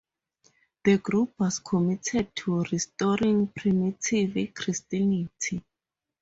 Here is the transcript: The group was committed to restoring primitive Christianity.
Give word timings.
The 0.83 0.97
group 0.97 1.35
was 1.37 1.59
committed 1.59 2.35
to 2.37 2.63
restoring 2.71 3.45
primitive 3.55 4.51
Christianity. 4.55 5.63